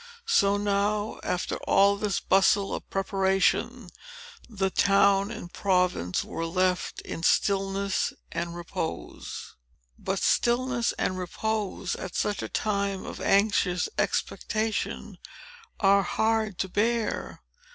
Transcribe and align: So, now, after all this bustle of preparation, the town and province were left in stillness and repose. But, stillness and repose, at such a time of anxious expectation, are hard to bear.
So, 0.25 0.57
now, 0.57 1.19
after 1.21 1.57
all 1.65 1.95
this 1.95 2.19
bustle 2.19 2.73
of 2.73 2.89
preparation, 2.89 3.91
the 4.49 4.71
town 4.71 5.29
and 5.29 5.53
province 5.53 6.23
were 6.23 6.47
left 6.47 7.01
in 7.01 7.21
stillness 7.21 8.11
and 8.31 8.55
repose. 8.55 9.53
But, 9.99 10.17
stillness 10.17 10.91
and 10.93 11.19
repose, 11.19 11.93
at 11.95 12.15
such 12.15 12.41
a 12.41 12.49
time 12.49 13.05
of 13.05 13.21
anxious 13.21 13.89
expectation, 13.95 15.19
are 15.79 16.01
hard 16.01 16.57
to 16.57 16.67
bear. 16.67 17.43